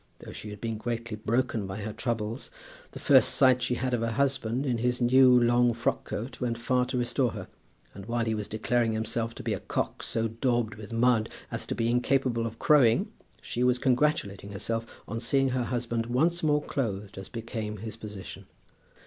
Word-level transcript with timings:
Though 0.17 0.31
she 0.31 0.49
had 0.49 0.59
been 0.59 0.79
greatly 0.79 1.15
broken 1.15 1.67
by 1.67 1.81
her 1.81 1.93
troubles, 1.93 2.49
the 2.93 2.97
first 2.97 3.35
sight 3.35 3.61
she 3.61 3.75
had 3.75 3.93
of 3.93 4.01
her 4.01 4.13
husband 4.13 4.65
in 4.65 4.79
his 4.79 4.99
new 4.99 5.39
long 5.39 5.73
frock 5.75 6.05
coat 6.05 6.41
went 6.41 6.57
far 6.57 6.87
to 6.87 6.97
restore 6.97 7.33
her, 7.33 7.47
and 7.93 8.07
while 8.07 8.25
he 8.25 8.33
was 8.33 8.47
declaring 8.47 8.93
himself 8.93 9.35
to 9.35 9.43
be 9.43 9.53
a 9.53 9.59
cock 9.59 10.01
so 10.01 10.27
daubed 10.27 10.73
with 10.73 10.91
mud 10.91 11.29
as 11.51 11.67
to 11.67 11.75
be 11.75 11.87
incapable 11.87 12.47
of 12.47 12.57
crowing, 12.57 13.11
she 13.43 13.63
was 13.63 13.77
congratulating 13.77 14.53
herself 14.53 14.87
on 15.07 15.19
seeing 15.19 15.49
her 15.49 15.65
husband 15.65 16.07
once 16.07 16.41
more 16.41 16.63
clothed 16.63 17.15
as 17.19 17.29
became 17.29 17.77
his 17.77 17.95
position. 17.95 18.47